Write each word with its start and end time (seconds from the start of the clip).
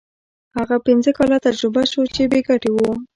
هغه 0.57 0.75
پنځه 0.87 1.11
کاله 1.17 1.37
تجربه 1.47 1.83
شو 1.91 2.01
چې 2.15 2.21
بې 2.31 2.39
ګټې 2.47 2.71
وو. 2.73 2.91